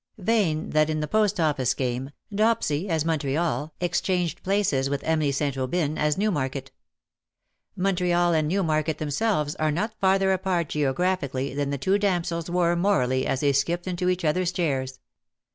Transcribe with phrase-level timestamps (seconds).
[0.17, 5.55] Vain that in the Post Office game, Dopsy as Montreal exchanged places with Emily St.
[5.55, 6.71] Aubyn as Newmarket.
[7.75, 12.49] Montreal and New market themselves are not farther apart geographi cally than the two damsels
[12.49, 14.97] were morally as they 199 skipped into each other's chairs.